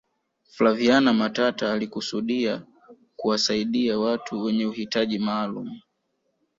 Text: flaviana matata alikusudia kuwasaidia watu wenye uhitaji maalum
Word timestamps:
flaviana 0.43 1.13
matata 1.13 1.73
alikusudia 1.73 2.63
kuwasaidia 3.15 3.99
watu 3.99 4.43
wenye 4.43 4.65
uhitaji 4.65 5.19
maalum 5.19 5.79